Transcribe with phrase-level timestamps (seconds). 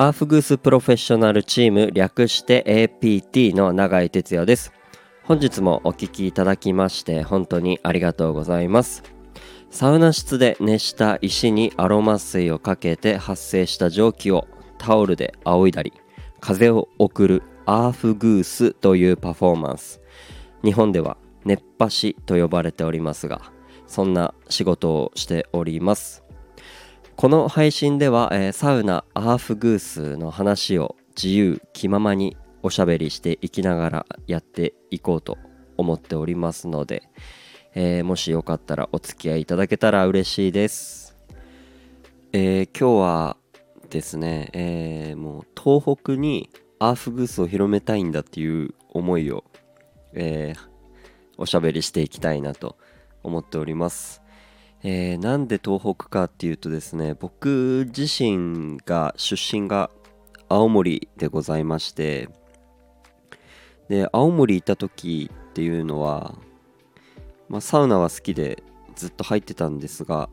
[0.00, 4.72] アーフグースプロフェッショナルチーム略して APT の永井哲也です。
[5.24, 9.02] 本日もお聞きいただきまして本当にありがとうございます。
[9.70, 15.92] サウナ室で熱した石にアロマ水をかけて発生した蒸気をタオルで仰いだり
[16.40, 20.00] 風を送るアーフグースというパフォーマンス。
[20.64, 23.52] 日本では熱波師と呼ばれておりますが
[23.86, 26.24] そんな仕事をしております。
[27.20, 35.36] この配信では、えー、サウナアーフグースの話を自由気ままにおしゃべりしていきながらやっていこうと
[35.76, 37.10] 思っておりますので、
[37.74, 41.14] えー、もしよかったらお付き合いいただけたら嬉しいです、
[42.32, 43.36] えー、今日は
[43.90, 49.44] ですね、えー、もう東北にアーフグースを広めたいんだっていう思いを、
[50.14, 50.54] え、
[51.36, 52.78] おしゃべりしていきたいなと
[53.22, 54.22] 思っております。
[54.82, 59.90] えー、なんで東北かっていうとですね僕自身が出身が
[60.48, 62.30] 青森でございまして
[63.88, 66.34] で青森行った時っていうのは、
[67.48, 68.62] まあ、サウナは好きで
[68.96, 70.30] ずっと入ってたんですが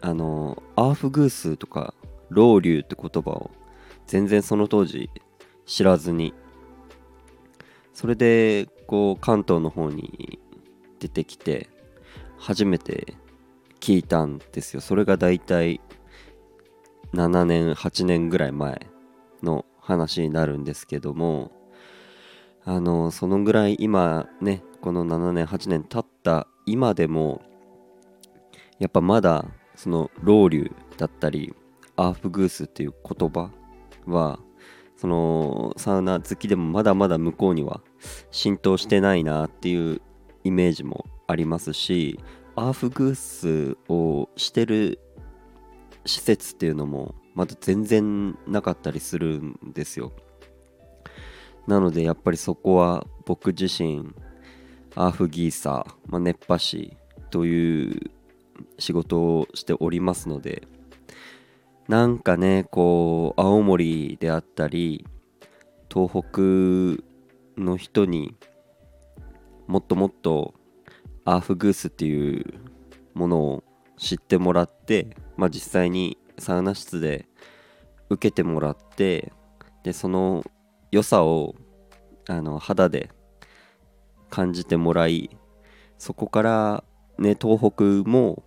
[0.00, 1.92] あのアーフグースとか
[2.28, 3.50] ロウリュウって言葉を
[4.06, 5.10] 全然その当時
[5.64, 6.34] 知らずに
[7.94, 10.38] それでこう関東の方に
[11.00, 11.68] 出てきて
[12.38, 13.16] 初めて
[13.86, 14.80] 聞いたんですよ。
[14.80, 15.80] それがだいたい
[17.14, 18.84] 7年8年ぐらい前
[19.44, 21.52] の話になるんですけども
[22.64, 27.42] あのそのぐらい今ねこの7年8年経った今でも
[28.80, 29.44] やっぱまだ
[29.76, 31.54] そのロウリュだったり
[31.94, 33.52] アーフグースっていう言葉
[34.04, 34.40] は
[34.96, 37.82] そのサウナ好きでもまだまだ向こうには
[38.32, 40.02] 浸透してないなっていう
[40.42, 42.18] イメージもありますし
[42.56, 44.98] アーフグースをしてる
[46.06, 50.12] 施設っていうのもまだ全然なかったりするんですよ。
[51.66, 54.08] なのでやっぱりそこは僕自身
[54.94, 56.96] アーフギーサー、まあ、熱波師
[57.30, 58.10] という
[58.78, 60.66] 仕事をしておりますので
[61.88, 65.06] なんかねこう青森であったり
[65.92, 66.40] 東北
[67.60, 68.34] の人に
[69.66, 70.54] もっともっと
[71.26, 72.54] アーフグースっていう
[73.14, 73.64] ものを
[73.98, 77.26] 知ってもらって、まあ、実際にサウナ室で
[78.08, 79.32] 受けてもらって
[79.82, 80.44] でその
[80.92, 81.56] 良さを
[82.28, 83.10] あの肌で
[84.30, 85.30] 感じてもらい
[85.98, 86.84] そこから
[87.18, 88.44] ね東北も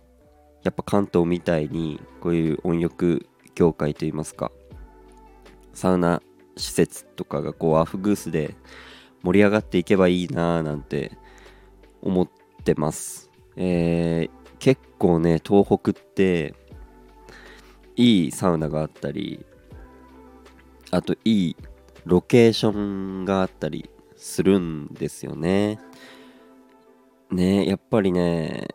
[0.62, 4.50] やっぱ関東みたいにこういう温浴業界といいますか
[5.74, 6.22] サウナ
[6.56, 8.54] 施設とかがこうアフグースで
[9.22, 11.12] 盛り上がっていけばいいなーなんて
[12.02, 12.28] 思っ
[12.60, 16.54] てます、えー、結構ね東北って
[17.96, 19.44] いいサウナがあったり
[20.90, 21.56] あといい
[22.04, 25.78] ロケーションがあったりするんですよね。
[27.30, 28.66] ねやっぱりね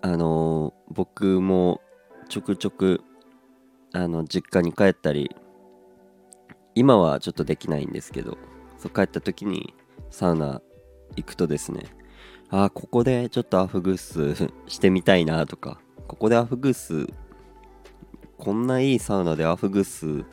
[0.00, 1.80] あの僕も
[2.28, 3.02] ちょくちょく
[3.92, 5.34] あの実家に帰ったり
[6.74, 8.38] 今はちょっとできないんですけど
[8.78, 9.74] そう帰った時に
[10.10, 10.62] サウナ
[11.16, 11.84] 行くとですね
[12.50, 15.80] あここでちょっとアフグースしてみたいなとか。
[16.06, 17.06] ここでアフグース
[18.38, 20.24] こんないいサウナでアフグース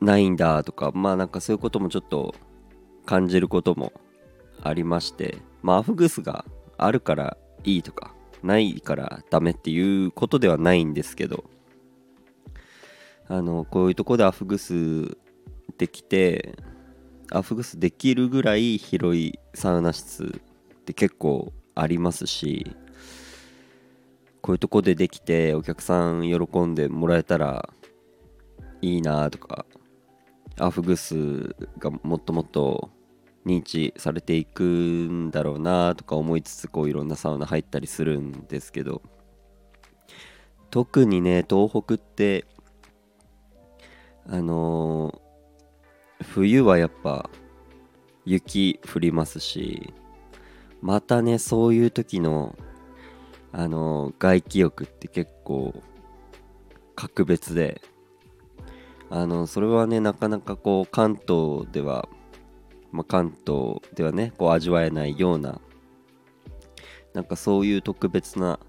[0.00, 0.92] ないんだとか。
[0.94, 2.34] まあなんかそういうこともちょっと
[3.04, 3.92] 感じることも
[4.62, 5.38] ありまして。
[5.62, 6.46] まあアフグースが
[6.78, 11.44] あるからいいとかないからダメっていうことではないんですけど。
[13.28, 15.18] あのこういうとこでアフグス
[15.78, 16.54] できて
[17.32, 20.40] アフグスできるぐらい広いサウナ室
[20.86, 22.76] って結構ありますし
[24.40, 27.68] こういうとこでできてお客さん喜んでもらえたら
[28.80, 29.66] いいなとか
[30.60, 32.90] アフグスがもっともっと
[33.44, 39.02] 認知されていくんだろうなとか思いつつこういろんなサウナ入ったりするんですけど
[40.70, 42.46] 特にね東北って
[44.28, 47.28] あのー、冬はやっぱ
[48.24, 49.92] 雪降りますし
[50.86, 52.56] またねそういう時の
[53.52, 55.82] あの、外気浴って結構
[56.94, 57.82] 格別で
[59.10, 62.08] あのそれはねなかなかこう関東では、
[62.92, 65.60] まあ、関東ではねこう味わえないような
[67.14, 68.60] なんかそういう特別な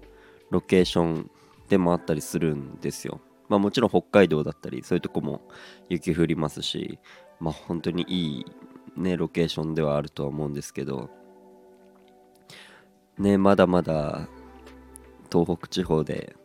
[0.50, 1.30] ロケーション
[1.68, 3.20] でもあったりするんですよ。
[3.48, 5.42] まあもちろん北海道だったりそういうとこも
[5.88, 6.98] 雪降りますし
[7.38, 8.46] まあ本当にいい
[8.96, 11.10] ねロケーションではあるとは思うんですけど
[13.18, 14.28] ねまだまだ
[15.30, 16.36] 東北地方で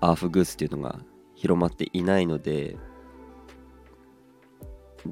[0.00, 1.00] アーフグースっていうのが
[1.34, 2.76] 広まっていないので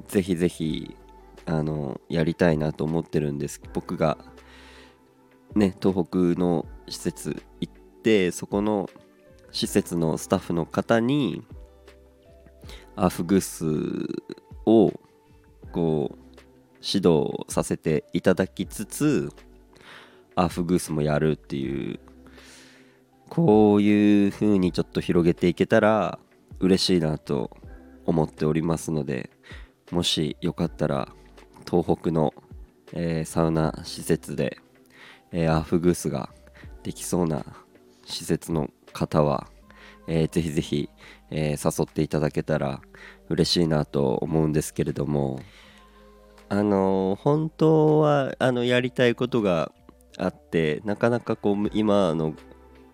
[0.07, 0.95] ぜひぜひ
[1.45, 3.61] あのやりたいなと思ってるんです。
[3.73, 4.17] 僕が
[5.55, 8.89] ね東北の施設行ってそこの
[9.51, 11.43] 施設のスタッフの方に
[12.95, 13.65] アーフグース
[14.65, 14.91] を
[15.71, 16.17] こう
[16.83, 19.29] 指導させていただきつつ
[20.39, 21.99] アフグースもやるっていう。
[23.29, 26.17] こういう風にちょっと広げていけたら
[26.59, 27.51] 嬉しいなと
[28.05, 29.29] 思っておりますので
[29.91, 31.09] もしよかったら
[31.69, 32.33] 東北の、
[32.91, 34.57] えー、サウナ施設で、
[35.31, 36.29] えー、アフグースが
[36.81, 37.45] できそうな
[38.05, 39.47] 施設の方は、
[40.07, 40.89] えー、ぜひぜひ、
[41.29, 42.81] えー、誘っていただけたら
[43.29, 45.39] 嬉しいなと思うんですけれども。
[46.51, 49.71] あの本当はあのやりたいことが
[50.19, 52.35] あってなかなかこう今の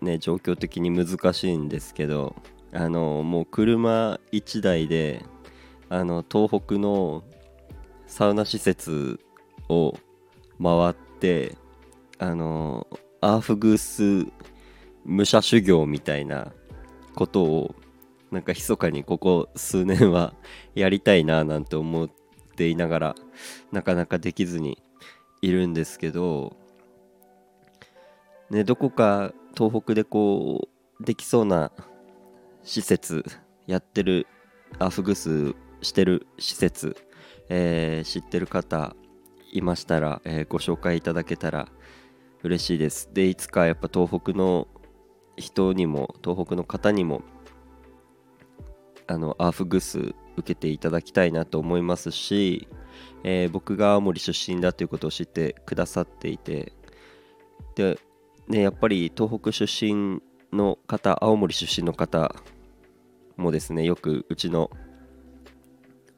[0.00, 2.36] ね状況的に難しいんですけど
[2.72, 5.24] あのもう車1台で
[5.88, 7.24] あの東北の
[8.06, 9.20] サウナ施設
[9.68, 9.94] を
[10.62, 11.56] 回って
[12.18, 12.86] あの
[13.20, 14.30] アーフグース
[15.04, 16.52] 武者修行みたいな
[17.14, 17.74] ことを
[18.30, 20.34] なんか密かにここ数年は
[20.74, 22.10] やりたいななんて思っ
[22.56, 23.14] ていながら
[23.72, 24.78] なかなかできずに
[25.42, 26.56] いるんですけど
[28.50, 30.68] ねどこか東北でこ
[31.00, 31.72] うできそうな
[32.62, 33.24] 施設
[33.66, 34.26] やってる
[34.78, 36.96] アフグスしてる施設、
[37.48, 38.94] えー、知ってる方
[39.52, 41.68] いましたら、えー、ご紹介いただけたら
[42.42, 43.10] 嬉しいです。
[43.12, 44.68] でいつかやっぱ東北の
[45.36, 47.22] 人にも東北の方にも
[49.06, 52.68] あのアーフグス受けていただきたいなと思いますし、
[53.24, 56.72] えー、僕が青森出身だということを知ってくださっていて
[57.74, 57.98] で、
[58.48, 60.22] ね、やっぱり東北出身
[60.52, 62.34] の方青森出身の方
[63.36, 64.70] もですねよくうちの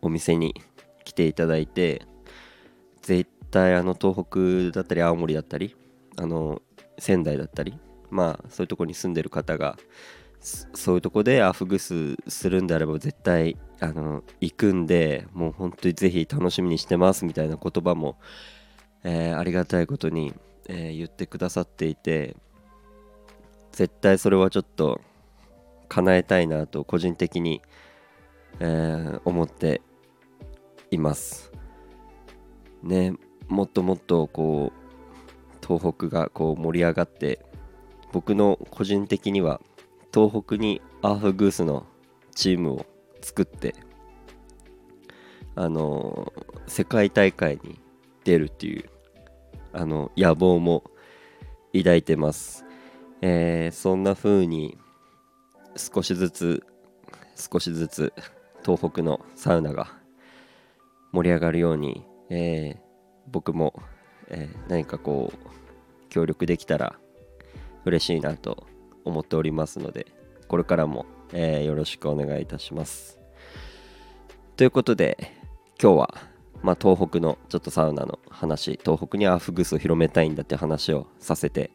[0.02, 0.54] お店に
[1.04, 2.02] 来ていただいて
[3.02, 4.24] 絶対あの東
[4.70, 5.74] 北だったり青森だったり
[6.16, 6.60] あの
[6.98, 7.78] 仙台だったり
[8.10, 9.76] まあそういうとこに住んでる方が
[10.40, 18.18] そういうとこでアフグスするんであれば絶対あの行くんでもう本当にぜひ楽しみにしてますみたいな言葉も、
[19.02, 20.32] えー、ありがたいことに、
[20.68, 22.36] えー、言ってくださっていて
[23.72, 25.00] 絶対それはちょっと
[25.88, 27.62] 叶えたいなと個人的に、
[28.60, 29.80] えー、思って
[30.90, 31.52] います。
[32.82, 33.14] ね
[33.48, 37.40] もっともっとこう東北がこう盛り上がって
[38.12, 39.60] 僕の個人的には
[40.14, 41.86] 東北にアーフグースの
[42.34, 42.86] チームを
[43.20, 43.74] 作って
[45.54, 46.32] あの
[46.66, 47.80] 世界大会に
[48.24, 48.88] 出るっていう
[49.72, 50.84] あの野望も
[51.76, 52.64] 抱いてます、
[53.20, 54.78] えー、そんな風に
[55.76, 56.64] 少しずつ
[57.36, 58.12] 少しずつ
[58.64, 59.92] 東北のサウナが
[61.12, 62.78] 盛り上がるように、えー、
[63.28, 63.74] 僕も、
[64.28, 66.96] えー、何かこう協力できたら
[67.84, 68.66] 嬉しいなと
[69.04, 70.06] 思っておりますので
[70.48, 73.18] これからも、えー、よろしくお願いいたします。
[74.56, 75.38] ということで
[75.80, 76.14] 今日は、
[76.62, 81.70] まあ、東北のちょっとサウナの話東北にアフグスを広めたいんだって話をさせて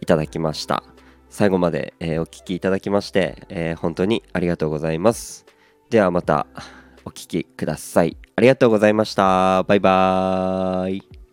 [0.00, 0.82] いただきました。
[1.28, 5.46] 最後まで、えー、お聴きいただきまして、えー、本当にありがとうございます。
[5.90, 6.46] ではまた
[7.04, 8.16] お聴きください。
[8.36, 9.62] ありがとうございました。
[9.64, 11.25] バイバーイ。